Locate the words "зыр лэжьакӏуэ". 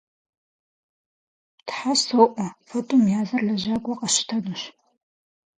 3.27-3.93